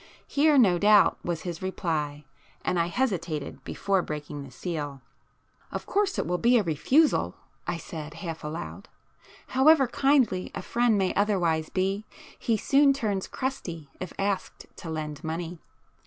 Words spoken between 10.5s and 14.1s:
a friend may otherwise be, he soon turns crusty